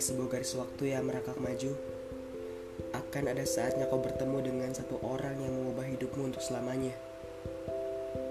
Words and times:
sebuah 0.00 0.32
garis 0.32 0.56
waktu 0.56 0.96
yang 0.96 1.04
merangkak 1.06 1.36
maju, 1.36 1.76
akan 2.90 3.24
ada 3.30 3.44
saatnya 3.46 3.86
kau 3.86 4.00
bertemu 4.00 4.38
dengan 4.42 4.70
satu 4.72 4.98
orang 5.04 5.36
yang 5.38 5.52
mengubah 5.52 5.86
hidupmu 5.86 6.32
untuk 6.32 6.42
selamanya. 6.42 6.96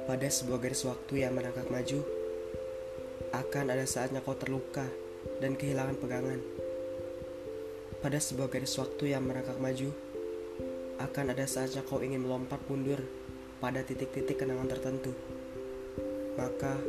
Pada 0.09 0.25
sebuah 0.25 0.59
garis 0.59 0.83
waktu 0.89 1.23
yang 1.23 1.37
merangkak 1.37 1.69
maju, 1.69 2.01
akan 3.29 3.65
ada 3.69 3.85
saatnya 3.85 4.25
kau 4.25 4.33
terluka 4.33 4.89
dan 5.37 5.53
kehilangan 5.53 5.95
pegangan. 6.01 6.41
Pada 8.01 8.17
sebuah 8.17 8.49
garis 8.49 8.73
waktu 8.81 9.13
yang 9.13 9.23
merangkak 9.29 9.61
maju, 9.61 9.93
akan 10.99 11.25
ada 11.31 11.45
saatnya 11.47 11.85
kau 11.85 12.01
ingin 12.03 12.25
melompat 12.25 12.59
mundur 12.67 12.99
pada 13.63 13.83
titik-titik 13.85 14.39
kenangan 14.39 14.67
tertentu. 14.67 15.15
Maka, 16.35 16.79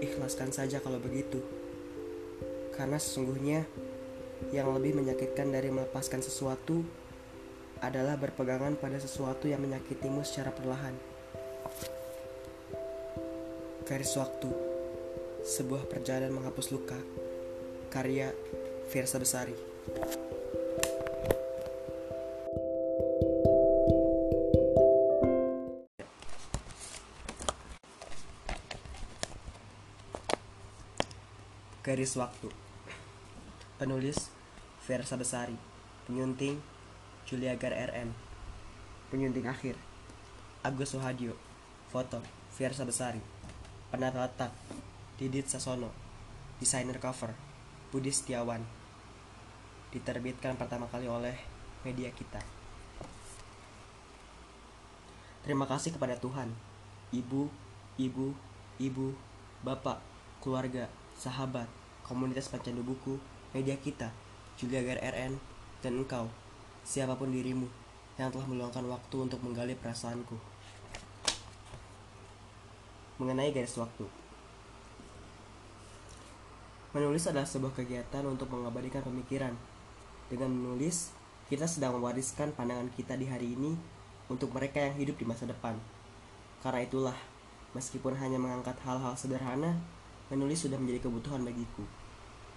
ikhlaskan 0.00 0.52
saja 0.52 0.80
kalau 0.80 0.96
begitu. 0.96 1.44
Karena 2.72 2.96
sesungguhnya 2.96 3.68
yang 4.48 4.72
lebih 4.72 4.96
menyakitkan 4.96 5.52
dari 5.52 5.68
melepaskan 5.68 6.24
sesuatu 6.24 6.80
adalah 7.84 8.16
berpegangan 8.16 8.76
pada 8.80 8.96
sesuatu 8.96 9.48
yang 9.48 9.60
menyakitimu 9.60 10.24
secara 10.24 10.52
perlahan. 10.52 10.96
Garis 13.84 14.16
waktu, 14.16 14.48
sebuah 15.44 15.88
perjalanan 15.88 16.40
menghapus 16.40 16.72
luka. 16.72 16.96
Karya 17.90 18.30
Fiersa 18.88 19.18
Besari. 19.18 19.56
Garis 31.80 32.14
waktu. 32.14 32.69
Penulis 33.80 34.28
Versa 34.84 35.16
Besari 35.16 35.56
Penyunting 36.04 36.60
Juliagar 37.24 37.72
RN 37.72 38.12
Penyunting 39.08 39.48
akhir 39.48 39.72
Agus 40.60 40.92
Suhadio 40.92 41.32
Foto 41.88 42.20
Versa 42.60 42.84
Besari 42.84 43.24
Penata 43.88 44.20
letak 44.20 44.52
Didit 45.16 45.48
Sasono 45.48 45.88
Desainer 46.60 47.00
cover 47.00 47.32
Budi 47.88 48.12
Setiawan 48.12 48.60
Diterbitkan 49.96 50.60
pertama 50.60 50.84
kali 50.92 51.08
oleh 51.08 51.40
media 51.80 52.12
kita. 52.12 52.44
Terima 55.40 55.64
kasih 55.64 55.96
kepada 55.96 56.20
Tuhan 56.20 56.52
Ibu, 57.16 57.48
ibu, 57.96 58.36
ibu, 58.76 59.16
bapak, 59.64 60.04
keluarga, 60.44 60.86
sahabat, 61.16 61.66
komunitas 62.04 62.46
pencandu 62.52 62.84
buku, 62.86 63.18
media 63.50 63.74
kita, 63.74 64.14
Julia 64.54 64.82
RN, 64.84 65.34
dan 65.82 65.92
engkau, 65.98 66.30
siapa 66.86 67.18
pun 67.18 67.34
dirimu 67.34 67.66
yang 68.20 68.30
telah 68.30 68.46
meluangkan 68.46 68.84
waktu 68.86 69.16
untuk 69.16 69.40
menggali 69.42 69.74
perasaanku. 69.74 70.36
Mengenai 73.18 73.50
garis 73.50 73.74
waktu. 73.80 74.06
Menulis 76.90 77.26
adalah 77.30 77.46
sebuah 77.46 77.74
kegiatan 77.74 78.26
untuk 78.26 78.50
mengabadikan 78.50 79.02
pemikiran. 79.06 79.54
Dengan 80.26 80.50
menulis, 80.50 81.14
kita 81.50 81.66
sedang 81.66 81.98
mewariskan 81.98 82.54
pandangan 82.54 82.90
kita 82.94 83.14
di 83.18 83.26
hari 83.26 83.54
ini 83.54 83.74
untuk 84.30 84.54
mereka 84.54 84.78
yang 84.78 84.94
hidup 84.94 85.18
di 85.18 85.26
masa 85.26 85.46
depan. 85.46 85.74
Karena 86.62 86.86
itulah, 86.86 87.18
meskipun 87.74 88.14
hanya 88.18 88.38
mengangkat 88.38 88.78
hal-hal 88.86 89.14
sederhana, 89.18 89.78
menulis 90.30 90.66
sudah 90.66 90.78
menjadi 90.78 91.10
kebutuhan 91.10 91.42
bagiku. 91.42 91.82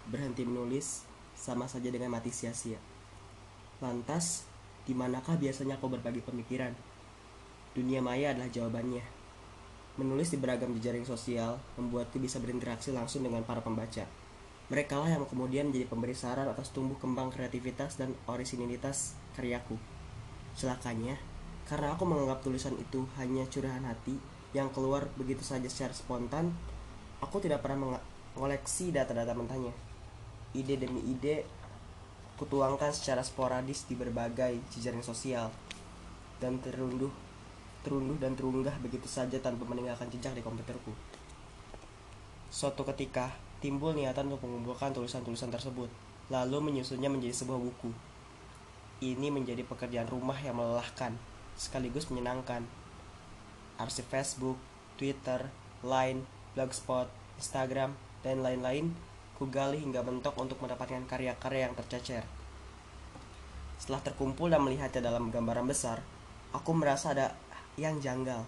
Berhenti 0.09 0.43
menulis 0.43 1.07
sama 1.35 1.67
saja 1.67 1.87
dengan 1.91 2.11
mati 2.11 2.31
sia-sia. 2.31 2.79
Lantas, 3.79 4.47
di 4.83 4.91
manakah 4.91 5.39
biasanya 5.39 5.79
kau 5.79 5.87
berbagi 5.87 6.23
pemikiran? 6.23 6.75
Dunia 7.73 8.03
maya 8.03 8.35
adalah 8.35 8.51
jawabannya. 8.51 9.03
Menulis 9.99 10.33
di 10.33 10.37
beragam 10.41 10.73
jejaring 10.73 11.05
sosial 11.05 11.61
membuatku 11.77 12.17
bisa 12.17 12.41
berinteraksi 12.41 12.89
langsung 12.89 13.21
dengan 13.21 13.45
para 13.45 13.61
pembaca. 13.61 14.05
Mereka 14.71 14.95
lah 14.97 15.19
yang 15.19 15.27
kemudian 15.29 15.69
menjadi 15.69 15.85
pemberi 15.91 16.15
saran 16.17 16.49
atas 16.49 16.73
tumbuh 16.73 16.97
kembang 16.97 17.29
kreativitas 17.29 17.99
dan 17.99 18.15
orisinilitas 18.25 19.13
karyaku. 19.37 19.77
Celakanya, 20.57 21.19
karena 21.67 21.93
aku 21.93 22.07
menganggap 22.07 22.41
tulisan 22.41 22.73
itu 22.79 23.05
hanya 23.19 23.45
curahan 23.51 23.83
hati 23.85 24.17
yang 24.53 24.69
keluar 24.69 25.09
begitu 25.17 25.41
saja 25.41 25.65
secara 25.65 25.91
spontan, 25.91 26.53
aku 27.19 27.41
tidak 27.41 27.65
pernah 27.65 27.99
mengoleksi 28.33 28.93
data-data 28.93 29.33
mentahnya. 29.33 29.73
Ide 30.53 30.77
demi 30.77 31.01
ide 31.09 31.45
kutuangkan 32.37 32.93
secara 32.93 33.21
sporadis 33.25 33.85
di 33.89 33.97
berbagai 33.97 34.57
jejaring 34.73 35.05
sosial 35.05 35.49
dan 36.41 36.61
terunduh 36.61 37.13
terunduh 37.83 38.15
dan 38.15 38.33
terunggah 38.33 38.73
begitu 38.79 39.05
saja 39.11 39.35
tanpa 39.43 39.67
meninggalkan 39.67 40.07
jejak 40.07 40.31
di 40.31 40.39
komputerku. 40.39 40.95
Suatu 42.47 42.87
ketika 42.87 43.35
timbul 43.59 43.91
niatan 43.91 44.31
untuk 44.31 44.47
mengumpulkan 44.47 44.95
tulisan-tulisan 44.95 45.51
tersebut, 45.51 45.91
lalu 46.31 46.57
menyusunnya 46.63 47.11
menjadi 47.11 47.35
sebuah 47.43 47.59
buku. 47.59 47.91
Ini 49.03 49.27
menjadi 49.35 49.67
pekerjaan 49.67 50.07
rumah 50.07 50.39
yang 50.39 50.55
melelahkan, 50.55 51.19
sekaligus 51.59 52.07
menyenangkan. 52.07 52.63
Arsip 53.75 54.07
Facebook, 54.07 54.55
Twitter, 54.95 55.51
Line, 55.83 56.23
Blogspot, 56.55 57.11
Instagram, 57.35 57.99
dan 58.23 58.39
lain-lain 58.39 58.95
kugali 59.43 59.83
hingga 59.83 59.99
mentok 59.99 60.39
untuk 60.39 60.55
mendapatkan 60.63 61.03
karya-karya 61.03 61.67
yang 61.67 61.75
tercecer. 61.75 62.23
Setelah 63.75 63.99
terkumpul 63.99 64.47
dan 64.47 64.63
melihatnya 64.63 65.03
dalam 65.03 65.27
gambaran 65.27 65.67
besar, 65.67 65.99
aku 66.55 66.71
merasa 66.71 67.11
ada 67.11 67.35
yang 67.75 67.99
janggal. 67.99 68.47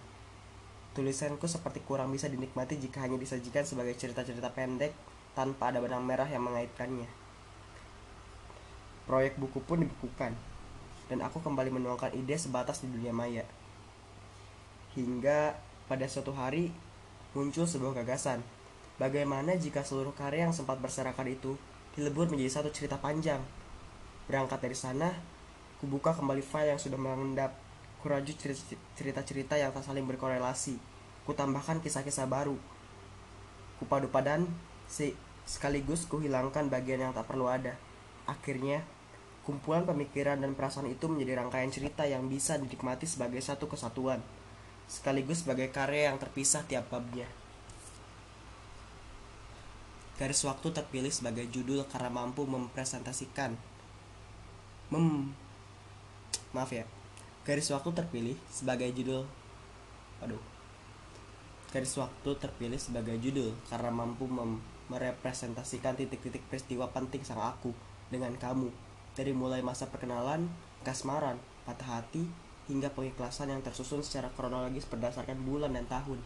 Tulisanku 0.95 1.51
seperti 1.51 1.83
kurang 1.83 2.15
bisa 2.15 2.31
dinikmati 2.31 2.79
jika 2.79 3.03
hanya 3.03 3.19
disajikan 3.19 3.67
sebagai 3.67 3.99
cerita-cerita 3.99 4.47
pendek 4.55 4.95
tanpa 5.35 5.75
ada 5.75 5.83
benang 5.83 6.07
merah 6.07 6.31
yang 6.31 6.47
mengaitkannya. 6.47 7.11
Proyek 9.03 9.35
buku 9.35 9.59
pun 9.59 9.83
dibukukan, 9.83 10.31
dan 11.11 11.19
aku 11.19 11.43
kembali 11.43 11.75
menuangkan 11.75 12.15
ide 12.15 12.39
sebatas 12.39 12.79
di 12.79 12.87
dunia 12.87 13.11
maya. 13.11 13.43
Hingga 14.95 15.59
pada 15.91 16.07
suatu 16.07 16.31
hari 16.31 16.71
muncul 17.35 17.67
sebuah 17.67 17.99
gagasan. 17.99 18.39
Bagaimana 18.95 19.59
jika 19.59 19.83
seluruh 19.83 20.15
karya 20.15 20.47
yang 20.47 20.55
sempat 20.55 20.79
berserakan 20.79 21.27
itu 21.27 21.59
dilebur 21.95 22.31
menjadi 22.31 22.61
satu 22.61 22.69
cerita 22.71 22.95
panjang? 22.95 23.43
Berangkat 24.31 24.63
dari 24.63 24.77
sana, 24.77 25.11
kubuka 25.83 26.15
kembali 26.15 26.39
file 26.39 26.75
yang 26.75 26.81
sudah 26.81 26.95
mengendap. 26.95 27.51
Kuraju 27.99 28.31
cerita-cerita 28.95 29.57
yang 29.57 29.73
tak 29.73 29.83
saling 29.83 30.05
berkorelasi. 30.05 30.77
Kutambahkan 31.25 31.81
kisah-kisah 31.81 32.29
baru. 32.29 32.55
Kupadu 33.81 34.07
padan, 34.07 34.45
si 34.85 35.17
sekaligus 35.43 36.05
kuhilangkan 36.05 36.69
bagian 36.69 37.01
yang 37.01 37.11
tak 37.11 37.27
perlu 37.27 37.49
ada. 37.49 37.75
Akhirnya, 38.29 38.85
kumpulan 39.41 39.83
pemikiran 39.83 40.39
dan 40.39 40.53
perasaan 40.53 40.87
itu 40.87 41.09
menjadi 41.09 41.41
rangkaian 41.41 41.73
cerita 41.73 42.05
yang 42.05 42.29
bisa 42.29 42.61
dinikmati 42.61 43.09
sebagai 43.09 43.41
satu 43.41 43.65
kesatuan 43.67 44.21
sekaligus 44.85 45.41
sebagai 45.41 45.73
karya 45.73 46.13
yang 46.13 46.17
terpisah 46.21 46.61
tiap 46.69 46.89
babnya. 46.93 47.25
Garis 50.15 50.41
waktu 50.47 50.71
terpilih 50.71 51.11
sebagai 51.11 51.43
judul 51.51 51.83
karena 51.91 52.07
mampu 52.07 52.47
mempresentasikan 52.47 53.59
mem 54.87 55.35
maaf 56.55 56.71
ya. 56.71 56.87
Garis 57.43 57.67
waktu 57.75 57.91
terpilih 57.91 58.37
sebagai 58.47 58.87
judul 58.95 59.27
aduh. 60.23 60.39
Garis 61.75 61.91
waktu 61.99 62.31
terpilih 62.39 62.79
sebagai 62.79 63.19
judul 63.19 63.51
karena 63.67 63.91
mampu 63.91 64.23
mem 64.23 64.63
merepresentasikan 64.85 65.97
titik-titik 65.97 66.45
peristiwa 66.45 66.85
penting 66.93 67.25
sang 67.25 67.41
aku 67.41 67.73
dengan 68.13 68.31
kamu 68.37 68.69
dari 69.17 69.33
mulai 69.33 69.63
masa 69.65 69.89
perkenalan, 69.89 70.45
kasmaran, 70.85 71.41
patah 71.65 71.99
hati, 71.99 72.29
hingga 72.69 72.93
pengikhlasan 72.93 73.49
yang 73.49 73.61
tersusun 73.65 74.05
secara 74.05 74.29
kronologis 74.33 74.85
berdasarkan 74.85 75.41
bulan 75.41 75.73
dan 75.73 75.87
tahun. 75.89 76.19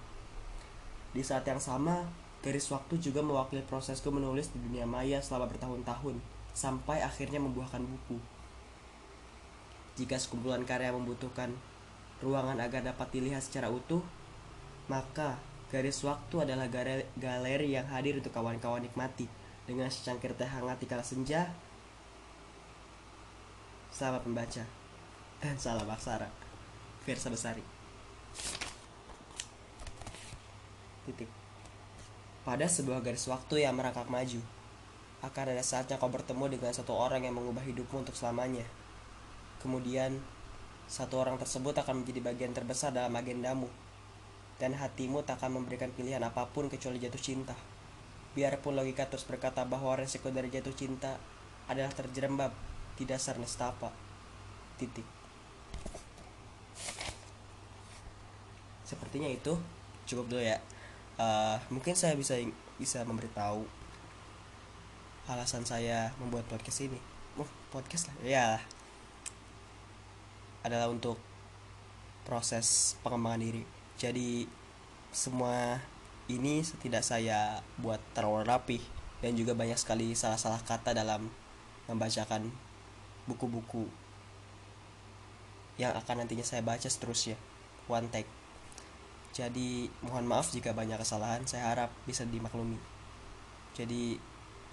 Di 1.16 1.24
saat 1.24 1.48
yang 1.48 1.62
sama, 1.62 2.10
garis 2.40 2.68
waktu 2.72 2.96
juga 3.00 3.20
mewakili 3.20 3.64
prosesku 3.68 4.08
menulis 4.10 4.52
di 4.56 4.60
dunia 4.64 4.88
maya 4.88 5.20
selama 5.20 5.52
bertahun-tahun, 5.52 6.16
sampai 6.56 7.04
akhirnya 7.04 7.40
membuahkan 7.40 7.84
buku. 7.84 8.18
Jika 10.00 10.16
sekumpulan 10.16 10.64
karya 10.64 10.96
membutuhkan 10.96 11.52
ruangan 12.24 12.60
agar 12.64 12.84
dapat 12.84 13.08
dilihat 13.12 13.44
secara 13.44 13.68
utuh, 13.68 14.00
maka 14.88 15.36
garis 15.68 16.00
waktu 16.08 16.48
adalah 16.48 16.72
galeri 17.20 17.76
yang 17.76 17.86
hadir 17.92 18.18
untuk 18.18 18.32
kawan-kawan 18.32 18.82
nikmati 18.82 19.28
dengan 19.68 19.92
secangkir 19.92 20.34
teh 20.34 20.48
hangat 20.48 20.80
di 20.80 20.88
kala 20.88 21.04
senja. 21.04 21.52
Selamat 23.92 24.24
membaca 24.24 24.64
dan 25.40 25.56
salam 25.56 25.88
aksara 25.88 26.28
Versa 27.04 27.32
Besari 27.32 27.64
titik 31.08 31.39
pada 32.48 32.66
sebuah 32.66 33.04
garis 33.04 33.28
waktu 33.28 33.68
yang 33.68 33.76
merangkak 33.76 34.08
maju 34.08 34.40
akan 35.20 35.52
ada 35.52 35.60
saatnya 35.60 36.00
kau 36.00 36.08
bertemu 36.08 36.48
dengan 36.48 36.72
satu 36.72 36.96
orang 36.96 37.28
yang 37.28 37.36
mengubah 37.36 37.64
hidupmu 37.68 38.08
untuk 38.08 38.16
selamanya. 38.16 38.64
Kemudian, 39.60 40.16
satu 40.88 41.20
orang 41.20 41.36
tersebut 41.36 41.76
akan 41.76 42.04
menjadi 42.04 42.24
bagian 42.24 42.56
terbesar 42.56 42.96
dalam 42.96 43.12
agendamu. 43.12 43.68
Dan 44.56 44.76
hatimu 44.80 45.24
tak 45.28 45.44
akan 45.44 45.60
memberikan 45.60 45.92
pilihan 45.92 46.24
apa 46.24 46.48
pun 46.48 46.72
kecuali 46.72 47.04
jatuh 47.04 47.20
cinta. 47.20 47.56
Biarpun 48.32 48.80
logika 48.80 49.12
terus 49.12 49.28
berkata 49.28 49.68
bahwa 49.68 50.00
resiko 50.00 50.32
dari 50.32 50.48
jatuh 50.48 50.72
cinta 50.72 51.20
adalah 51.68 51.92
terjerembab 51.92 52.56
di 52.96 53.04
dasar 53.04 53.36
nestapa. 53.36 53.92
Titik. 54.80 55.04
Sepertinya 58.88 59.28
itu 59.28 59.60
cukup 60.08 60.32
dulu 60.32 60.44
ya. 60.44 60.64
Uh, 61.20 61.60
mungkin 61.68 62.00
saya 62.00 62.16
bisa 62.16 62.40
bisa 62.80 63.04
memberitahu 63.04 63.68
alasan 65.28 65.68
saya 65.68 66.16
membuat 66.18 66.48
podcast 66.48 66.88
ini. 66.88 66.96
Oh, 67.36 67.50
podcast 67.70 68.08
lah. 68.10 68.16
Ya. 68.24 68.48
Adalah 70.64 70.88
untuk 70.88 71.20
proses 72.24 72.96
pengembangan 73.04 73.44
diri. 73.44 73.64
Jadi 74.00 74.48
semua 75.12 75.84
ini 76.32 76.62
tidak 76.80 77.04
saya 77.04 77.60
buat 77.82 78.00
terlalu 78.16 78.48
rapi 78.48 78.80
dan 79.20 79.36
juga 79.36 79.58
banyak 79.58 79.76
sekali 79.76 80.16
salah-salah 80.16 80.62
kata 80.64 80.96
dalam 80.96 81.28
membacakan 81.90 82.48
buku-buku 83.26 83.90
yang 85.82 85.96
akan 85.98 86.24
nantinya 86.24 86.46
saya 86.46 86.62
baca 86.62 86.86
seterusnya 86.86 87.36
one 87.90 88.08
take 88.14 88.30
jadi 89.30 89.86
mohon 90.02 90.26
maaf 90.26 90.50
jika 90.50 90.74
banyak 90.74 90.98
kesalahan. 90.98 91.46
Saya 91.46 91.70
harap 91.70 91.92
bisa 92.06 92.26
dimaklumi. 92.26 92.78
Jadi 93.78 94.18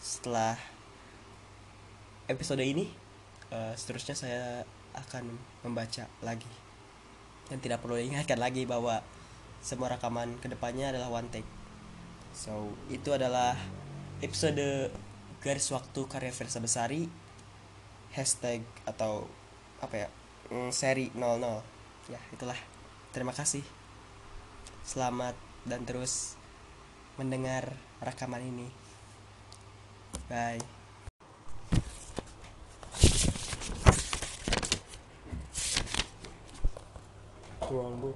setelah 0.00 0.56
episode 2.26 2.64
ini 2.64 2.88
uh, 3.53 3.73
seterusnya 3.76 4.17
saya 4.17 4.43
akan 4.97 5.29
membaca 5.62 6.08
lagi. 6.25 6.49
Dan 7.47 7.62
tidak 7.62 7.85
perlu 7.85 8.00
diingatkan 8.00 8.41
lagi 8.41 8.67
bahwa 8.67 9.05
semua 9.62 9.93
rekaman 9.93 10.41
ke 10.41 10.50
depannya 10.50 10.91
adalah 10.91 11.12
one 11.12 11.29
take. 11.31 11.47
So 12.32 12.73
itu 12.88 13.12
adalah 13.12 13.55
episode 14.25 14.91
garis 15.44 15.69
waktu 15.70 16.00
karya 16.08 16.32
Versa 16.32 16.58
Besari. 16.58 17.06
Hashtag 18.17 18.64
atau 18.88 19.29
apa 19.85 20.08
ya? 20.08 20.08
Mm, 20.49 20.73
seri 20.73 21.12
00 21.12 21.20
ya 22.08 22.20
itulah. 22.32 22.56
Terima 23.12 23.37
kasih 23.37 23.86
selamat 24.87 25.35
dan 25.67 25.83
terus 25.83 26.38
mendengar 27.19 27.75
rekaman 27.99 28.38
ini 28.38 28.71
bye 30.31 30.62
wrong 37.67 37.99
book 37.99 38.15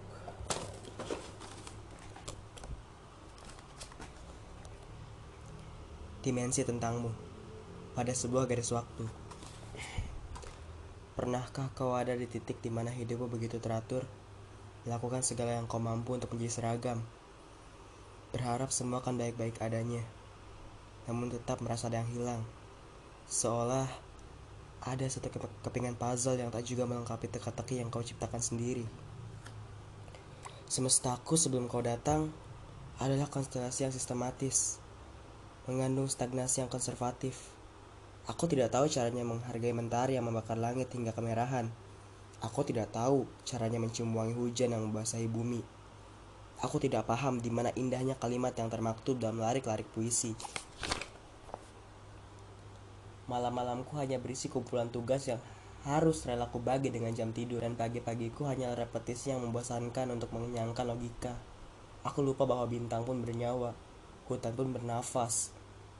dimensi 6.22 6.62
tentangmu 6.62 7.10
pada 7.96 8.12
sebuah 8.12 8.44
garis 8.44 8.70
waktu. 8.70 9.08
Pernahkah 11.16 11.72
kau 11.72 11.96
ada 11.96 12.12
di 12.12 12.28
titik 12.28 12.60
di 12.60 12.68
mana 12.68 12.92
hidupmu 12.92 13.26
begitu 13.28 13.56
teratur? 13.56 14.19
Lakukan 14.88 15.20
segala 15.20 15.56
yang 15.56 15.68
kau 15.68 15.76
mampu 15.76 16.16
untuk 16.16 16.32
menjadi 16.32 16.60
seragam. 16.60 17.04
Berharap 18.32 18.72
semua 18.72 19.04
akan 19.04 19.20
baik-baik 19.20 19.60
adanya. 19.60 20.00
Namun 21.04 21.28
tetap 21.28 21.60
merasa 21.60 21.92
ada 21.92 22.00
yang 22.00 22.10
hilang. 22.12 22.42
Seolah 23.28 23.88
ada 24.80 25.04
satu 25.04 25.28
kepingan 25.60 25.98
puzzle 26.00 26.40
yang 26.40 26.48
tak 26.48 26.64
juga 26.64 26.88
melengkapi 26.88 27.28
teka-teki 27.28 27.84
yang 27.84 27.92
kau 27.92 28.00
ciptakan 28.00 28.40
sendiri. 28.40 28.88
Semestaku 30.70 31.36
sebelum 31.36 31.68
kau 31.68 31.84
datang 31.84 32.32
adalah 32.96 33.28
konstelasi 33.28 33.84
yang 33.84 33.92
sistematis 33.92 34.80
mengandung 35.68 36.08
stagnasi 36.08 36.64
yang 36.64 36.70
konservatif. 36.72 37.52
Aku 38.26 38.48
tidak 38.48 38.72
tahu 38.72 38.88
caranya 38.88 39.22
menghargai 39.22 39.70
mentari 39.70 40.16
yang 40.16 40.26
membakar 40.26 40.56
langit 40.56 40.88
hingga 40.92 41.12
kemerahan. 41.12 41.68
Aku 42.40 42.64
tidak 42.64 42.88
tahu 42.88 43.28
caranya 43.44 43.76
mencium 43.76 44.16
wangi 44.16 44.32
hujan 44.32 44.72
yang 44.72 44.80
membasahi 44.88 45.28
bumi. 45.28 45.60
Aku 46.64 46.80
tidak 46.80 47.04
paham 47.04 47.36
di 47.36 47.52
mana 47.52 47.68
indahnya 47.76 48.16
kalimat 48.16 48.56
yang 48.56 48.72
termaktub 48.72 49.20
dalam 49.20 49.44
larik-larik 49.44 49.84
puisi. 49.92 50.32
Malam-malamku 53.28 53.92
hanya 54.00 54.16
berisi 54.16 54.48
kumpulan 54.48 54.88
tugas 54.88 55.28
yang 55.28 55.40
harus 55.84 56.24
rela 56.24 56.48
ku 56.48 56.60
bagi 56.60 56.88
dengan 56.88 57.12
jam 57.12 57.32
tidur 57.32 57.60
dan 57.60 57.76
pagi-pagiku 57.76 58.48
hanya 58.48 58.72
repetisi 58.72 59.32
yang 59.32 59.44
membosankan 59.44 60.08
untuk 60.08 60.32
mengenyangkan 60.32 60.84
logika. 60.88 61.36
Aku 62.08 62.24
lupa 62.24 62.48
bahwa 62.48 62.64
bintang 62.64 63.04
pun 63.04 63.20
bernyawa, 63.20 63.76
hutan 64.28 64.56
pun 64.56 64.72
bernafas, 64.72 65.52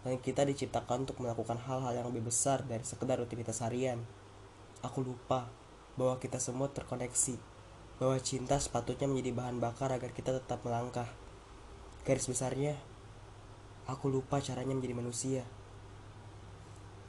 dan 0.05 0.17
kita 0.17 0.49
diciptakan 0.49 1.05
untuk 1.05 1.21
melakukan 1.21 1.61
hal-hal 1.61 1.93
yang 1.93 2.09
lebih 2.09 2.33
besar 2.33 2.65
dari 2.65 2.81
sekedar 2.81 3.21
rutinitas 3.21 3.61
harian. 3.61 4.01
Aku 4.81 5.05
lupa 5.05 5.60
bahwa 6.01 6.17
kita 6.17 6.41
semua 6.41 6.73
terkoneksi, 6.73 7.37
bahwa 8.01 8.17
cinta 8.25 8.57
sepatutnya 8.57 9.05
menjadi 9.05 9.37
bahan 9.37 9.61
bakar 9.61 9.93
agar 9.93 10.17
kita 10.17 10.33
tetap 10.33 10.65
melangkah. 10.65 11.05
Garis 12.09 12.25
besarnya, 12.25 12.73
aku 13.85 14.09
lupa 14.09 14.41
caranya 14.41 14.73
menjadi 14.73 14.97
manusia. 14.97 15.45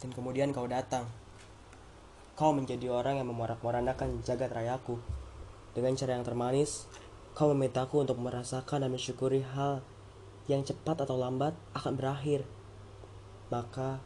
Dan 0.04 0.12
kemudian 0.12 0.52
kau 0.52 0.68
datang. 0.68 1.08
Kau 2.36 2.52
menjadi 2.52 2.92
orang 2.92 3.24
yang 3.24 3.32
memorak-morandakan 3.32 4.20
jagat 4.28 4.52
rayaku. 4.52 5.00
Dengan 5.72 5.96
cara 5.96 6.20
yang 6.20 6.28
termanis, 6.28 6.92
kau 7.32 7.48
memintaku 7.56 8.04
untuk 8.04 8.20
merasakan 8.20 8.84
dan 8.84 8.92
mensyukuri 8.92 9.40
hal 9.56 9.80
yang 10.52 10.68
cepat 10.68 11.08
atau 11.08 11.16
lambat 11.16 11.56
akan 11.72 11.96
berakhir. 11.96 12.44
Maka 13.48 14.04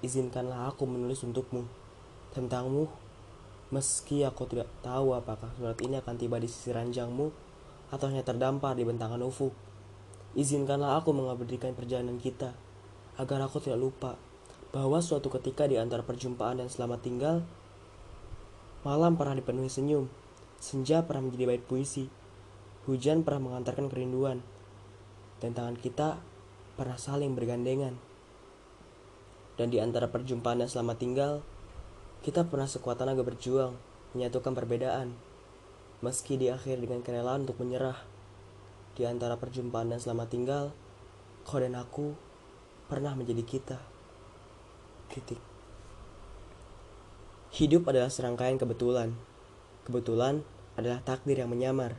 izinkanlah 0.00 0.72
aku 0.72 0.88
menulis 0.88 1.20
untukmu 1.20 1.68
tentangmu 2.32 3.03
meski 3.74 4.22
aku 4.22 4.46
tidak 4.46 4.70
tahu 4.86 5.18
apakah 5.18 5.50
surat 5.58 5.74
ini 5.82 5.98
akan 5.98 6.14
tiba 6.14 6.38
di 6.38 6.46
sisi 6.46 6.70
ranjangmu 6.70 7.34
atau 7.90 8.06
hanya 8.06 8.22
terdampar 8.22 8.78
di 8.78 8.86
bentangan 8.86 9.18
ufuk. 9.26 9.50
Izinkanlah 10.38 11.02
aku 11.02 11.10
mengabadikan 11.10 11.74
perjalanan 11.74 12.22
kita 12.22 12.54
agar 13.18 13.42
aku 13.42 13.58
tidak 13.58 13.82
lupa 13.82 14.14
bahwa 14.70 15.02
suatu 15.02 15.26
ketika 15.30 15.66
di 15.66 15.78
antara 15.78 16.06
perjumpaan 16.06 16.62
dan 16.62 16.70
selamat 16.70 17.00
tinggal 17.02 17.36
malam 18.84 19.16
pernah 19.16 19.32
dipenuhi 19.32 19.72
senyum, 19.72 20.12
senja 20.60 21.00
pernah 21.08 21.24
menjadi 21.30 21.48
bait 21.48 21.64
puisi, 21.64 22.04
hujan 22.84 23.24
pernah 23.24 23.48
mengantarkan 23.48 23.88
kerinduan, 23.88 24.44
dan 25.40 25.56
tangan 25.56 25.80
kita 25.80 26.20
pernah 26.76 27.00
saling 27.00 27.32
bergandengan. 27.32 27.96
Dan 29.56 29.72
di 29.72 29.80
antara 29.80 30.12
perjumpaan 30.12 30.60
dan 30.60 30.68
selamat 30.68 30.96
tinggal, 31.00 31.32
kita 32.24 32.40
pernah 32.48 32.64
sekuat 32.64 32.96
tenaga 32.96 33.20
berjuang 33.20 33.76
menyatukan 34.16 34.56
perbedaan, 34.56 35.12
meski 36.00 36.40
di 36.40 36.48
akhir 36.48 36.80
dengan 36.80 37.04
kerelaan 37.04 37.44
untuk 37.44 37.60
menyerah. 37.60 38.00
Di 38.96 39.04
antara 39.04 39.36
perjumpaan 39.36 39.92
dan 39.92 40.00
selamat 40.00 40.28
tinggal, 40.32 40.64
kau 41.44 41.60
dan 41.60 41.76
aku 41.76 42.16
pernah 42.88 43.12
menjadi 43.12 43.44
kita. 43.44 43.78
Titik. 45.12 45.36
Hidup 47.52 47.92
adalah 47.92 48.08
serangkaian 48.08 48.56
kebetulan. 48.56 49.12
Kebetulan 49.84 50.40
adalah 50.80 51.04
takdir 51.04 51.44
yang 51.44 51.52
menyamar. 51.52 51.92